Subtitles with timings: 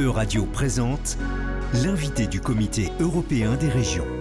[0.00, 1.18] Euradio présente
[1.74, 4.19] l'invité du Comité européen des régions.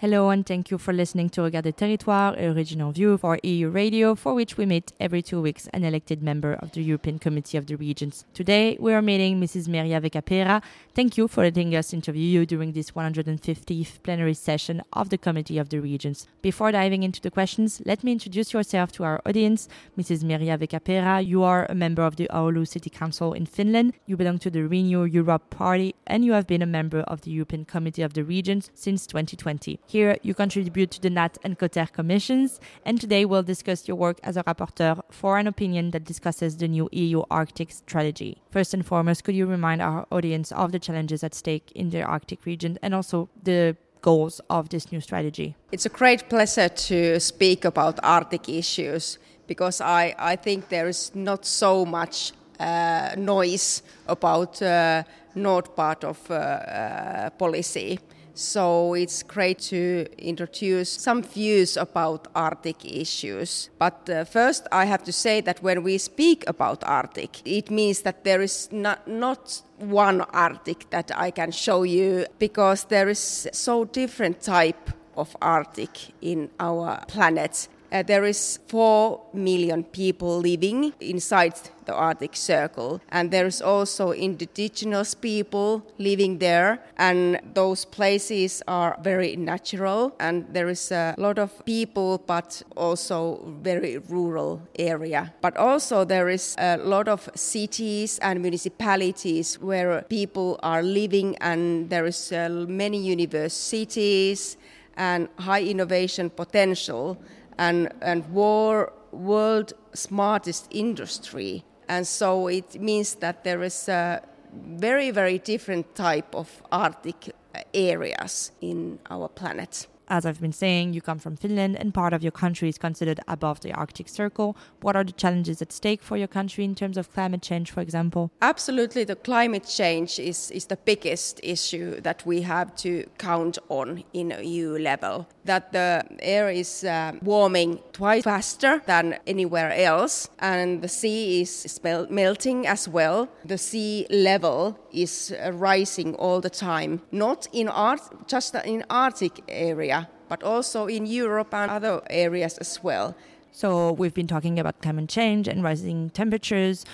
[0.00, 4.16] Hello and thank you for listening to Regard des Territoires, a regional view for Euradio,
[4.16, 7.66] for which we meet every two weeks an elected member of the European Committee of
[7.66, 8.24] the Regions.
[8.32, 9.66] Today we are meeting Mrs.
[9.66, 10.62] Mirja Vehkaperä.
[10.94, 15.58] Thank you for letting us interview you during this 150th plenary session of the Committee
[15.58, 16.28] of the Regions.
[16.42, 19.68] Before diving into the questions, let me introduce yourself to our audience.
[19.98, 20.22] Mrs.
[20.22, 23.94] Mirja Vehkaperä, you are a member of the Oulu City Council in Finland.
[24.06, 27.32] You belong to the Renew Europe Party and you have been a member of the
[27.32, 29.80] European Committee of the Regions since 2020.
[29.88, 34.20] Here, you contribute to the NAT and COTER commissions, and today we'll discuss your work
[34.22, 38.42] as a rapporteur for an opinion that discusses the new EU Arctic strategy.
[38.50, 42.02] First and foremost, could you remind our audience of the challenges at stake in the
[42.02, 45.56] Arctic region and also the goals of this new strategy?
[45.72, 51.14] It's a great pleasure to speak about Arctic issues because I, I think there is
[51.14, 57.98] not so much uh, noise about uh, north part of uh, uh policy.
[58.38, 63.68] So it's great to introduce some views about Arctic issues.
[63.80, 68.02] But uh, first, I have to say that when we speak about Arctic, it means
[68.02, 73.48] that there is not, not one Arctic that I can show you because there is
[73.52, 80.92] so different type of Arctic in our planet uh, there is 4 million people living
[81.00, 81.54] inside
[81.86, 89.36] the Arctic Circle, and there's also indigenous people living there, and those places are very
[89.36, 95.32] natural, and there is a lot of people, but also very rural area.
[95.40, 101.88] But also there is a lot of cities and municipalities where people are living, and
[101.88, 104.58] there is uh, many universities
[104.98, 107.16] and high innovation potential
[107.58, 111.64] and, and war, world smartest industry.
[111.88, 117.34] And so it means that there is a very, very different type of Arctic
[117.74, 119.86] areas in our planet.
[120.10, 123.20] As I've been saying, you come from Finland and part of your country is considered
[123.28, 124.56] above the Arctic Circle.
[124.80, 127.82] What are the challenges at stake for your country in terms of climate change, for
[127.82, 128.30] example?
[128.40, 134.02] Absolutely, the climate change is, is the biggest issue that we have to count on
[134.14, 135.28] in EU level.
[135.44, 141.80] That the air is uh, warming twice faster than anywhere else, and the sea is
[142.08, 143.28] melting as well.
[143.44, 149.42] The sea level is uh, rising all the time, not in Art- just in Arctic
[149.48, 149.97] area
[150.28, 153.14] but also in Europe and other areas as well.
[153.52, 156.84] So we've been talking about climate change and rising temperatures,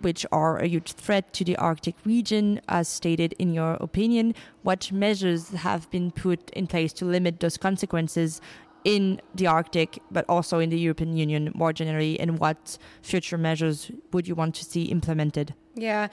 [0.00, 4.34] which are a huge threat to the Arctic region, as stated in your opinion.
[4.62, 8.40] What measures have been put in place to limit those consequences
[8.84, 13.90] in the Arctic, but also in the European Union more generally, and what future measures
[14.12, 15.54] would you want to see implemented?
[15.74, 16.08] Yeah,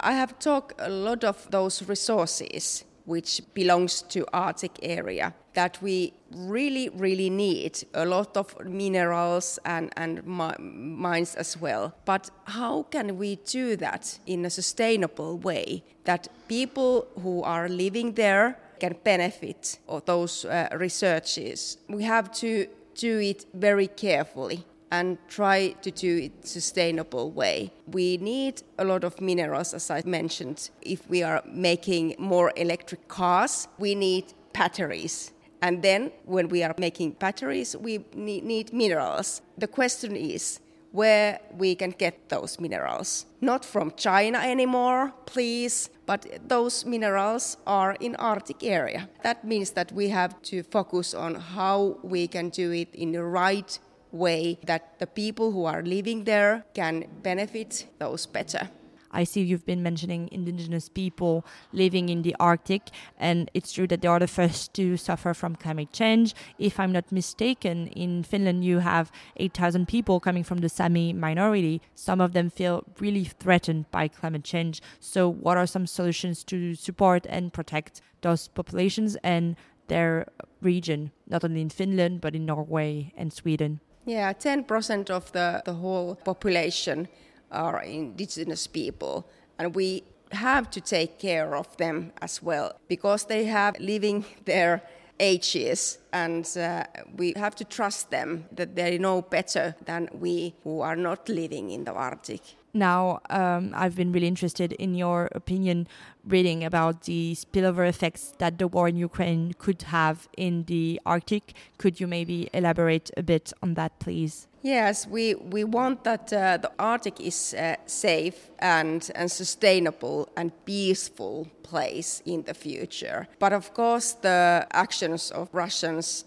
[0.00, 6.12] I have talked a lot of those resources which belongs to Arctic area that we
[6.30, 11.94] really, really need a lot of minerals and, and mines as well.
[12.04, 18.12] But how can we do that in a sustainable way that people who are living
[18.12, 21.78] there can benefit of those uh, researches?
[21.88, 27.70] We have to do it very carefully and try to do it sustainable way.
[27.86, 30.70] We need a lot of minerals as I mentioned.
[30.82, 35.32] If we are making more electric cars, we need batteries.
[35.60, 39.42] And then when we are making batteries, we need minerals.
[39.56, 40.60] The question is
[40.92, 43.26] where we can get those minerals.
[43.40, 49.08] Not from China anymore, please, but those minerals are in Arctic area.
[49.22, 53.22] That means that we have to focus on how we can do it in the
[53.22, 53.78] right
[54.12, 58.70] way that the people who are living there can benefit those better.
[59.10, 62.82] I see you've been mentioning indigenous people living in the Arctic,
[63.18, 66.34] and it's true that they are the first to suffer from climate change.
[66.58, 71.80] If I'm not mistaken, in Finland you have 8,000 people coming from the Sami minority.
[71.94, 74.82] Some of them feel really threatened by climate change.
[75.00, 79.56] So, what are some solutions to support and protect those populations and
[79.86, 80.26] their
[80.60, 83.80] region, not only in Finland, but in Norway and Sweden?
[84.08, 87.08] Yeah, 10% of the, the whole population
[87.52, 89.28] are indigenous people,
[89.58, 90.02] and we
[90.32, 94.82] have to take care of them as well because they have living their
[95.20, 96.84] ages and uh,
[97.16, 101.70] we have to trust them that they know better than we who are not living
[101.70, 102.40] in the Arctic.
[102.74, 105.88] Now, um, I've been really interested in your opinion
[106.24, 111.54] reading about the spillover effects that the war in Ukraine could have in the Arctic.
[111.78, 114.46] Could you maybe elaborate a bit on that, please?
[114.62, 120.52] Yes, we, we want that uh, the Arctic is a safe and, and sustainable and
[120.64, 123.28] peaceful place in the future.
[123.38, 125.48] But of course, the actions of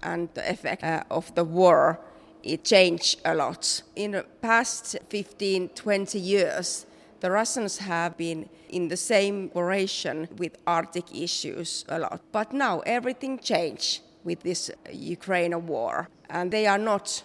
[0.04, 2.00] And the effect uh, of the war
[2.44, 3.84] it changed a lot.
[3.96, 6.86] In the past 15, 20 years,
[7.20, 12.22] the Russians have been in the same operation with Arctic issues a lot.
[12.32, 17.24] But now everything changed with this Ukraine war, and they are not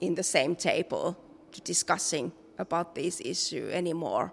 [0.00, 1.16] in the same table
[1.52, 4.32] to discussing about this issue anymore.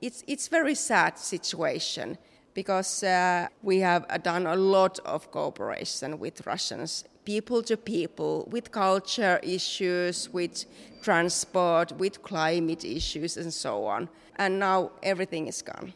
[0.00, 2.18] It's it's very sad situation
[2.54, 8.70] because uh, we have done a lot of cooperation with Russians people to people with
[8.70, 10.66] culture issues, with
[11.02, 14.08] transport, with climate issues, and so on.
[14.36, 15.94] And now everything is gone.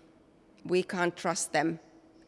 [0.65, 1.81] We can't trust them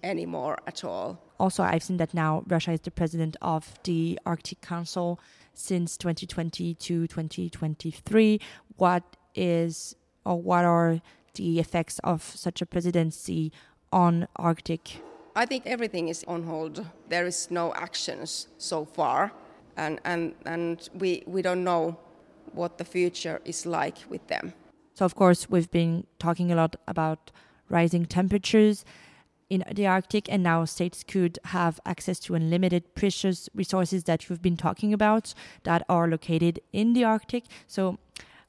[0.02, 1.18] anymore at all.
[1.38, 5.18] Also, I've seen that now Russia is the president of the Arctic Council
[5.54, 8.40] since 2020 to 2023.
[8.76, 9.02] What
[9.34, 9.94] is
[10.24, 11.00] or what are
[11.34, 13.52] the effects of such a presidency
[13.92, 15.00] on Arctic
[15.36, 16.84] I think everything is on hold.
[17.08, 19.32] There is no actions so far,
[19.76, 21.96] and, and, and we, we don't know
[22.52, 24.52] what the future is like with them.
[24.94, 27.30] So, of course, we've been talking a lot about
[27.68, 28.84] rising temperatures
[29.48, 34.42] in the Arctic, and now states could have access to unlimited precious resources that you've
[34.42, 35.32] been talking about
[35.62, 37.44] that are located in the Arctic.
[37.66, 37.98] So,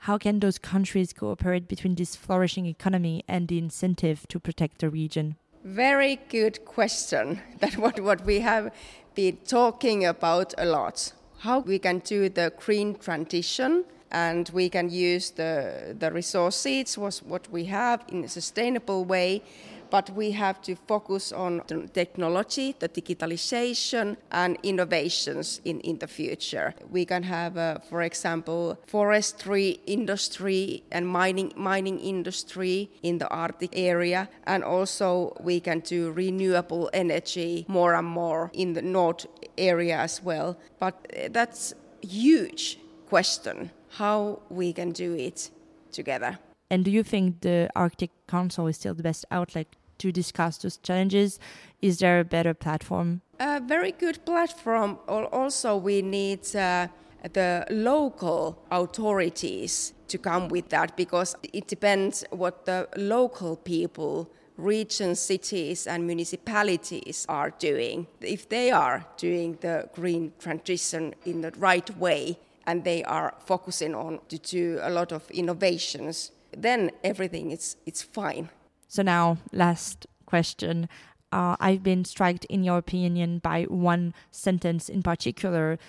[0.06, 4.90] how can those countries cooperate between this flourishing economy and the incentive to protect the
[4.90, 5.36] region?
[5.64, 7.40] Very good question.
[7.60, 8.72] That what what we have
[9.14, 11.14] been talking about a lot.
[11.42, 17.48] How we can do the green transition and we can use the the resources what
[17.52, 19.42] we have in a sustainable way
[19.92, 26.08] but we have to focus on the technology, the digitalization, and innovations in, in the
[26.08, 26.74] future.
[26.90, 33.72] We can have, uh, for example, forestry industry and mining, mining industry in the Arctic
[33.74, 39.28] area, and also we can do renewable energy more and more in the North
[39.58, 40.58] area as well.
[40.80, 42.80] But uh, that's huge
[43.10, 45.52] question how we can do it
[45.92, 46.40] together.
[46.70, 49.68] And do you think the Arctic Council is still the best outlet
[50.02, 51.40] to discuss those challenges?
[51.82, 53.22] Is there a better platform?
[53.40, 55.00] A very good platform.
[55.08, 56.88] Also, we need uh,
[57.34, 65.20] the local authorities to come with that because it depends what the local people regions,
[65.20, 68.08] cities, and municipalities are doing.
[68.22, 72.38] If they are doing the green transition in the right way
[72.68, 78.04] and they are focusing on to do a lot of innovations, then everything is it's
[78.04, 78.50] fine.
[78.92, 80.90] So now, last question.
[81.32, 85.80] Uh, I've been struck, in your opinion, by one sentence in particular,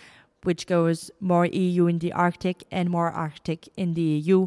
[0.44, 4.46] which goes more EU in the Arctic and more Arctic in the EU.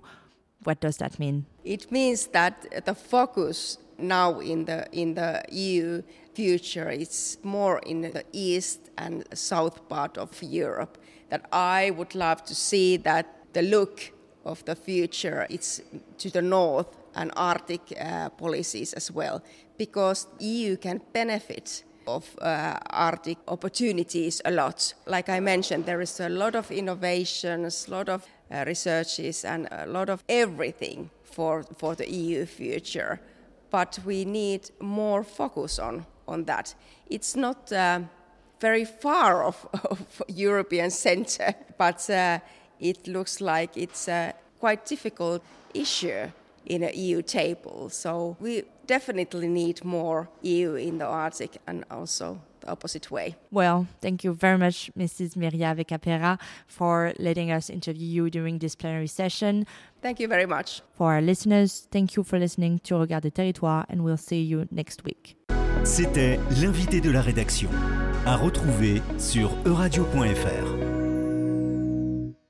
[0.63, 1.47] What does that mean?
[1.65, 6.01] It means that the focus now in the in the EU
[6.33, 10.97] future is more in the east and south part of Europe.
[11.27, 14.13] That I would love to see that the look
[14.45, 15.81] of the future it's
[16.19, 19.41] to the north and Arctic uh, policies as well,
[19.77, 24.93] because EU can benefit of uh, Arctic opportunities a lot.
[25.05, 29.67] Like I mentioned, there is a lot of innovations, a lot of uh, researches, and
[29.71, 33.19] a lot of everything for, for the EU future.
[33.71, 36.75] But we need more focus on, on that.
[37.09, 38.01] It's not uh,
[38.59, 42.39] very far of, of European center, but uh,
[42.79, 45.43] it looks like it's a quite difficult
[45.73, 46.29] issue
[46.65, 47.89] in an EU table.
[47.89, 53.35] So we definitely need more EU in the Arctic and also the opposite way.
[53.51, 55.35] Well, thank you very much, Mrs.
[55.35, 59.65] Mirja Vehkaperä, for letting us interview you during this plenary session.
[60.01, 60.81] Thank you very much.
[60.97, 64.67] For our listeners, thank you for listening to Regard des Territoires and we'll see you
[64.71, 65.35] next week.
[65.83, 67.69] C'était l'invité de la rédaction.
[68.25, 70.74] À retrouver sur euradio.fr.